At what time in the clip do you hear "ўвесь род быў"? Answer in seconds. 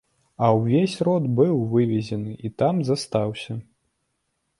0.59-1.53